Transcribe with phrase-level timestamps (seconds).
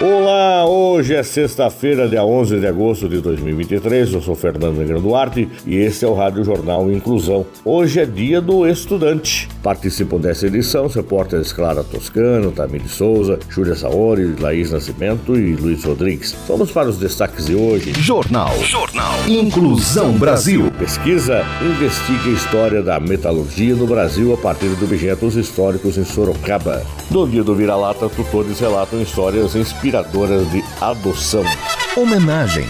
[0.00, 4.12] Olá, hoje é sexta-feira, dia 11 de agosto de 2023.
[4.12, 7.46] Eu sou Fernando Negrão Duarte e este é o Rádio Jornal Inclusão.
[7.64, 9.48] Hoje é dia do estudante.
[9.62, 15.84] Participam dessa edição os repórteres Clara Toscano, Tamir Souza, Júlia Saori, Laís Nascimento e Luiz
[15.84, 16.34] Rodrigues.
[16.48, 17.92] Vamos para os destaques de hoje.
[17.96, 18.52] Jornal.
[18.64, 19.14] Jornal.
[19.28, 20.72] Inclusão Brasil.
[20.76, 26.82] Pesquisa investiga a história da metalurgia no Brasil a partir de objetos históricos em Sorocaba.
[27.14, 31.44] No dia do Vira-Lata, tutores relatam histórias inspiradoras de adoção.
[31.96, 32.64] Homenagem.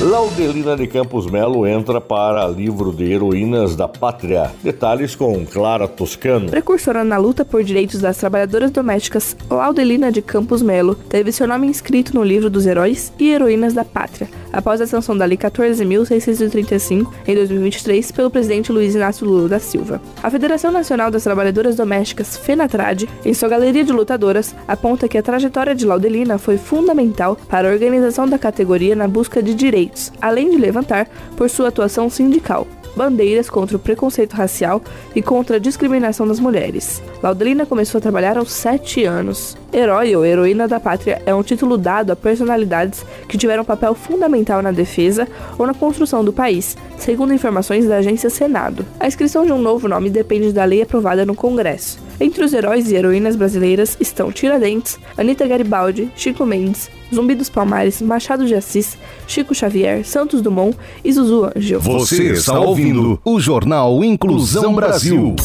[0.00, 4.50] Laudelina de Campos Melo entra para livro de heroínas da pátria.
[4.64, 6.50] Detalhes com Clara Toscano.
[6.50, 11.68] Precursora na luta por direitos das trabalhadoras domésticas, Laudelina de Campos Melo teve seu nome
[11.68, 17.12] inscrito no livro dos heróis e heroínas da pátria, após a sanção da Lei 14.635
[17.26, 20.00] em 2023 pelo presidente Luiz Inácio Lula da Silva.
[20.22, 25.22] A Federação Nacional das Trabalhadoras Domésticas, FENATRAD, em sua galeria de lutadoras, aponta que a
[25.22, 30.50] trajetória de Laudelina foi fundamental para a organização da categoria na busca de direitos além
[30.50, 32.66] de levantar, por sua atuação sindical,
[32.96, 34.82] bandeiras contra o preconceito racial
[35.14, 37.02] e contra a discriminação das mulheres.
[37.22, 39.56] Laudelina começou a trabalhar aos 7 anos.
[39.72, 43.94] Herói ou heroína da pátria é um título dado a personalidades que tiveram um papel
[43.94, 45.28] fundamental na defesa
[45.58, 48.84] ou na construção do país, segundo informações da agência Senado.
[48.98, 52.07] A inscrição de um novo nome depende da lei aprovada no Congresso.
[52.20, 58.02] Entre os heróis e heroínas brasileiras estão Tiradentes, Anita Garibaldi, Chico Mendes, Zumbi dos Palmares,
[58.02, 61.80] Machado de Assis, Chico Xavier, Santos Dumont e Zuzu Angel.
[61.80, 65.36] Você está ouvindo o Jornal Inclusão Brasil.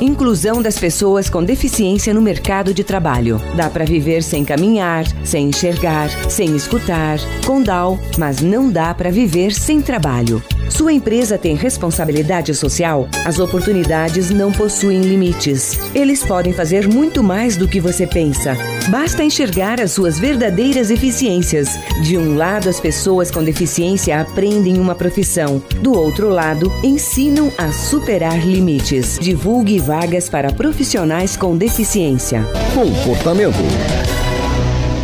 [0.00, 3.40] Inclusão das pessoas com deficiência no mercado de trabalho.
[3.54, 9.10] Dá para viver sem caminhar, sem enxergar, sem escutar, com DAO, mas não dá para
[9.10, 10.42] viver sem trabalho.
[10.68, 13.08] Sua empresa tem responsabilidade social?
[13.24, 15.78] As oportunidades não possuem limites.
[15.94, 18.56] Eles podem fazer muito mais do que você pensa.
[18.88, 21.68] Basta enxergar as suas verdadeiras eficiências.
[22.02, 25.62] De um lado, as pessoas com deficiência aprendem uma profissão.
[25.80, 29.18] Do outro lado, ensinam a superar limites.
[29.20, 32.44] Divulgue vagas para profissionais com deficiência.
[32.74, 34.15] Comportamento.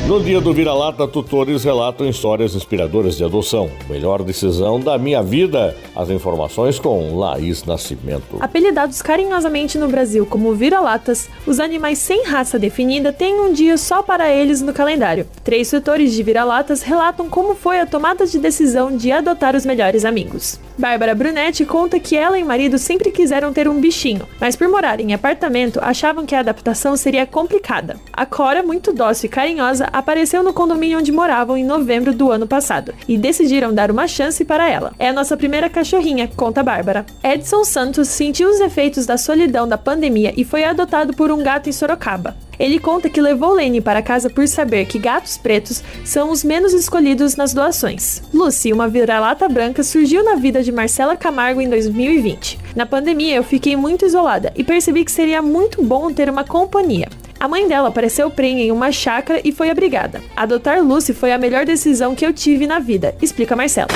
[0.05, 3.71] No dia do vira-lata, tutores relatam histórias inspiradoras de adoção.
[3.89, 5.77] Melhor decisão da minha vida.
[5.95, 8.37] As informações com Laís Nascimento.
[8.41, 14.03] Apelidados carinhosamente no Brasil como vira-latas, os animais sem raça definida têm um dia só
[14.03, 15.25] para eles no calendário.
[15.45, 20.05] Três tutores de vira-latas relatam como foi a tomada de decisão de adotar os melhores
[20.05, 20.59] amigos.
[20.77, 24.67] Bárbara Brunetti conta que ela e o marido sempre quiseram ter um bichinho, mas por
[24.69, 28.01] morar em apartamento achavam que a adaptação seria complicada.
[28.13, 32.47] A Cora, muito dócil e carinhosa, apareceu no condomínio onde moravam em novembro do ano
[32.47, 34.93] passado e decidiram dar uma chance para ela.
[34.99, 37.05] É a nossa primeira cachorrinha, conta Bárbara.
[37.23, 41.69] Edson Santos sentiu os efeitos da solidão da pandemia e foi adotado por um gato
[41.69, 42.37] em Sorocaba.
[42.59, 46.73] Ele conta que levou Lene para casa por saber que gatos pretos são os menos
[46.73, 48.23] escolhidos nas doações.
[48.33, 52.61] Lucy, uma vira-lata branca, surgiu na vida de Marcela Camargo em 2020.
[52.77, 57.09] Na pandemia, eu fiquei muito isolada e percebi que seria muito bom ter uma companhia.
[57.43, 60.23] A mãe dela apareceu prenha em uma chácara e foi abrigada.
[60.37, 63.89] Adotar Lucy foi a melhor decisão que eu tive na vida, explica Marcela.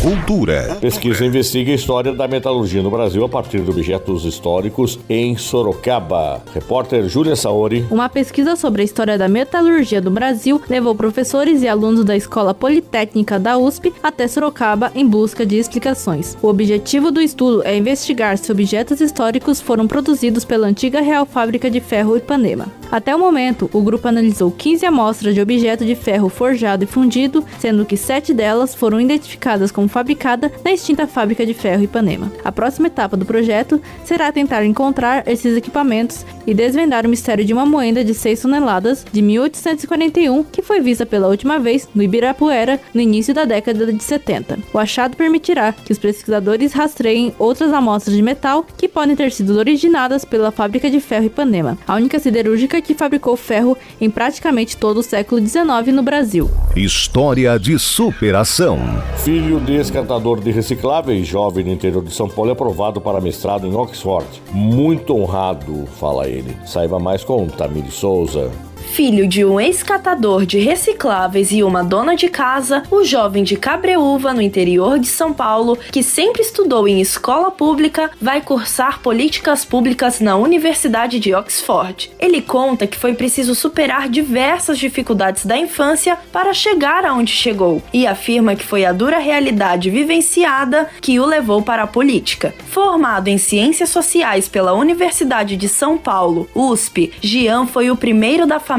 [0.00, 0.76] Cultura.
[0.80, 6.42] Pesquisa investiga a história da metalurgia no Brasil a partir de objetos históricos em Sorocaba.
[6.52, 7.84] Repórter Júlia Saori.
[7.90, 12.52] Uma pesquisa sobre a história da metalurgia do Brasil levou professores e alunos da Escola
[12.52, 16.36] Politécnica da USP até Sorocaba em busca de explicações.
[16.42, 21.70] O objetivo do estudo é investigar se objetos históricos foram produzidos pela antiga Real Fábrica
[21.70, 22.68] de Ferro Ipanema.
[22.94, 27.44] Até o momento, o grupo analisou 15 amostras de objeto de ferro forjado e fundido,
[27.58, 32.30] sendo que sete delas foram identificadas como fabricada na extinta fábrica de ferro Ipanema.
[32.44, 37.52] A próxima etapa do projeto será tentar encontrar esses equipamentos e desvendar o mistério de
[37.52, 42.78] uma moeda de 6 toneladas de 1841 que foi vista pela última vez no Ibirapuera
[42.94, 44.60] no início da década de 70.
[44.72, 49.58] O achado permitirá que os pesquisadores rastreiem outras amostras de metal que podem ter sido
[49.58, 54.98] originadas pela fábrica de ferro Ipanema, a única siderúrgica que fabricou ferro em praticamente todo
[54.98, 56.48] o século XIX no Brasil.
[56.76, 58.78] História de superação.
[59.24, 63.66] Filho de ex-cantador de recicláveis, jovem no interior de São Paulo, é aprovado para mestrado
[63.66, 64.26] em Oxford.
[64.52, 66.56] Muito honrado, fala ele.
[66.64, 68.52] Saiba mais com Tamir Souza.
[68.92, 74.32] Filho de um ex-catador de recicláveis e uma dona de casa, o jovem de Cabreúva,
[74.32, 80.20] no interior de São Paulo, que sempre estudou em escola pública, vai cursar políticas públicas
[80.20, 82.12] na Universidade de Oxford.
[82.20, 88.06] Ele conta que foi preciso superar diversas dificuldades da infância para chegar aonde chegou e
[88.06, 92.54] afirma que foi a dura realidade vivenciada que o levou para a política.
[92.70, 98.60] Formado em Ciências Sociais pela Universidade de São Paulo, USP, Gian foi o primeiro da
[98.60, 98.73] família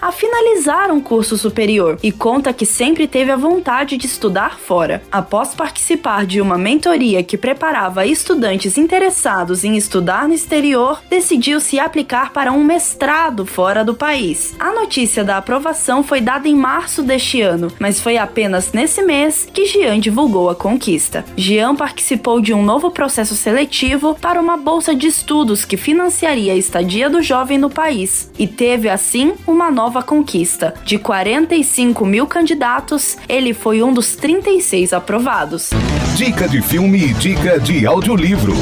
[0.00, 5.02] a finalizar um curso superior e conta que sempre teve a vontade de estudar fora.
[5.10, 11.80] Após participar de uma mentoria que preparava estudantes interessados em estudar no exterior, decidiu se
[11.80, 14.54] aplicar para um mestrado fora do país.
[14.58, 19.48] A notícia da aprovação foi dada em março deste ano, mas foi apenas nesse mês
[19.52, 21.24] que Gian divulgou a conquista.
[21.36, 26.56] Gian participou de um novo processo seletivo para uma bolsa de estudos que financiaria a
[26.56, 30.74] estadia do jovem no país e teve assim uma nova conquista.
[30.84, 35.70] De 45 mil candidatos, ele foi um dos 36 aprovados.
[36.16, 38.54] Dica de filme e dica de audiolivro.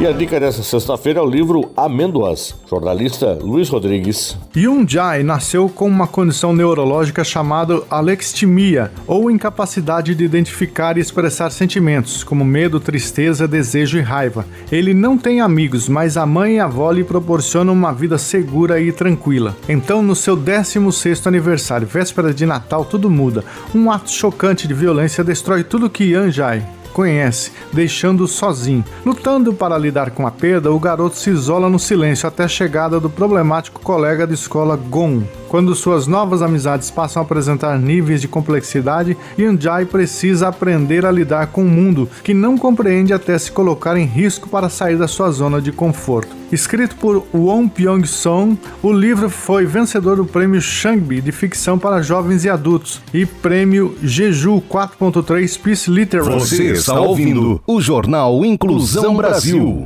[0.00, 4.38] E a dica dessa sexta-feira é o livro Amêndoas, jornalista Luiz Rodrigues.
[4.56, 11.50] Yun Jai nasceu com uma condição neurológica chamada alextimia, ou incapacidade de identificar e expressar
[11.50, 14.46] sentimentos, como medo, tristeza, desejo e raiva.
[14.70, 18.80] Ele não tem amigos, mas a mãe e a avó lhe proporcionam uma vida segura
[18.80, 19.56] e tranquila.
[19.68, 23.44] Então, no seu 16º aniversário, véspera de Natal, tudo muda.
[23.74, 28.84] Um ato chocante de violência destrói tudo que Yan Jai conhece, deixando-o sozinho.
[29.06, 32.98] Lutando para lidar com a perda, o garoto se isola no silêncio até a chegada
[32.98, 35.22] do problemático colega de escola Gon.
[35.48, 41.46] Quando suas novas amizades passam a apresentar níveis de complexidade, Yanjai precisa aprender a lidar
[41.48, 45.30] com um mundo que não compreende até se colocar em risco para sair da sua
[45.30, 46.36] zona de conforto.
[46.52, 52.44] Escrito por Won Pyong-song, o livro foi vencedor do prêmio Shangbi de ficção para jovens
[52.44, 56.40] e adultos e prêmio Jeju 4.3 Peace Literary.
[56.40, 59.84] Você está ouvindo o Jornal Inclusão Brasil.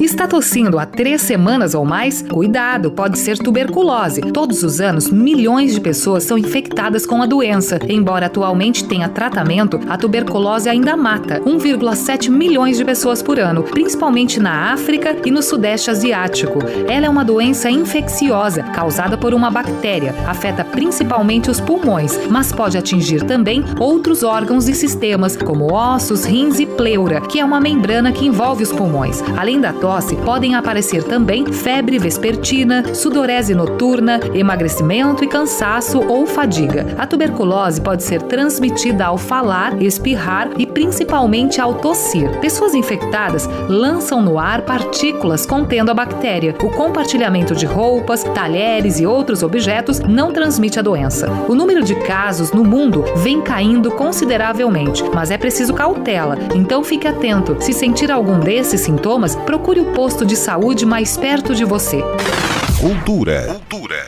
[0.00, 2.22] Está tossindo há três semanas ou mais?
[2.22, 4.22] Cuidado, pode ser tuberculose.
[4.32, 7.78] Todos os anos, milhões de pessoas são infectadas com a doença.
[7.86, 14.40] Embora atualmente tenha tratamento, a tuberculose ainda mata 1,7 milhões de pessoas por ano, principalmente
[14.40, 16.60] na África e no Sudeste Asiático.
[16.88, 20.14] Ela é uma doença infecciosa causada por uma bactéria.
[20.26, 26.58] Afeta principalmente os pulmões, mas pode atingir também outros órgãos e sistemas, como ossos, rins
[26.58, 29.22] e pleura, que é uma membrana que envolve os pulmões.
[29.36, 29.89] Além da tosse,
[30.24, 36.94] podem aparecer também febre vespertina, sudorese noturna, emagrecimento e cansaço ou fadiga.
[36.96, 42.30] A tuberculose pode ser transmitida ao falar, espirrar e principalmente ao tossir.
[42.38, 46.54] Pessoas infectadas lançam no ar partículas contendo a bactéria.
[46.62, 51.28] O compartilhamento de roupas, talheres e outros objetos não transmite a doença.
[51.48, 57.08] O número de casos no mundo vem caindo consideravelmente, mas é preciso cautela, então fique
[57.08, 57.56] atento.
[57.58, 62.02] Se sentir algum desses sintomas, procure o posto de saúde mais perto de você.
[62.80, 63.60] Cultura.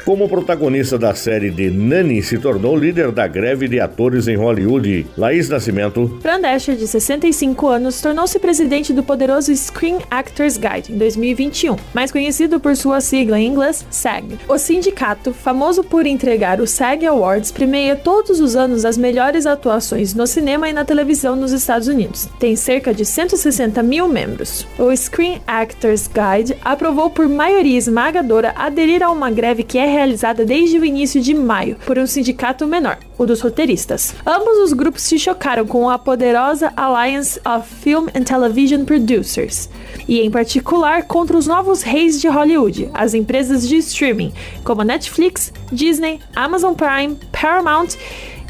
[0.07, 5.07] Como protagonista da série de Nani se tornou líder da greve de atores em Hollywood,
[5.15, 6.19] Laís Nascimento.
[6.23, 12.11] Fran Drescher, de 65 anos, tornou-se presidente do poderoso Screen Actors Guild em 2021, mais
[12.11, 14.39] conhecido por sua sigla em inglês SAG.
[14.49, 20.15] O sindicato, famoso por entregar o SAG Awards, premia todos os anos as melhores atuações
[20.15, 22.27] no cinema e na televisão nos Estados Unidos.
[22.39, 24.67] Tem cerca de 160 mil membros.
[24.79, 30.45] O Screen Actors Guide aprovou por maioria esmagadora aderir a uma greve que é realizada
[30.45, 34.15] desde o início de maio por um sindicato menor, o dos roteiristas.
[34.25, 39.69] Ambos os grupos se chocaram com a poderosa Alliance of Film and Television Producers,
[40.07, 45.53] e em particular contra os novos reis de Hollywood, as empresas de streaming, como Netflix,
[45.73, 47.97] Disney, Amazon Prime, Paramount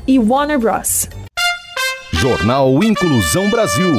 [0.06, 1.08] e Warner Bros.
[2.12, 3.92] Jornal Inclusão Brasil.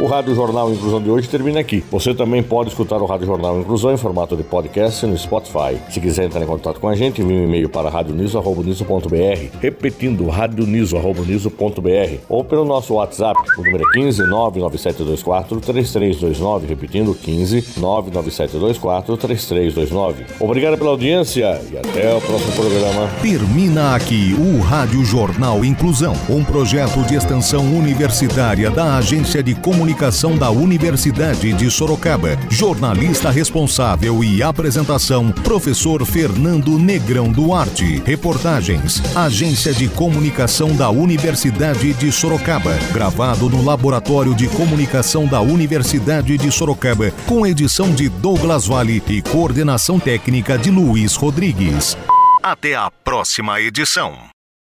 [0.00, 1.84] O Rádio Jornal Inclusão de hoje termina aqui.
[1.92, 5.78] Você também pode escutar o Rádio Jornal Inclusão em formato de podcast no Spotify.
[5.88, 12.18] Se quiser entrar em contato com a gente, envie um e-mail para radioniso.br, repetindo radioniso.br,
[12.28, 20.24] ou pelo nosso WhatsApp, o número é 15 99724 3329, repetindo 15 99724 3329.
[20.40, 23.08] Obrigado pela audiência e até o próximo programa.
[23.22, 30.34] Termina aqui o Rádio Jornal Inclusão, um projeto de extensão universitária da Agência de Comunicação
[30.34, 32.38] da Universidade de Sorocaba.
[32.48, 38.02] Jornalista responsável e apresentação, professor Fernando Negrão Duarte.
[38.02, 42.72] Reportagens, Agência de Comunicação da Universidade de Sorocaba.
[42.94, 49.20] Gravado no Laboratório de Comunicação da Universidade de Sorocaba, com edição de Douglas Vale e
[49.20, 51.94] coordenação técnica de Luiz Rodrigues.
[52.42, 54.33] Até a próxima edição.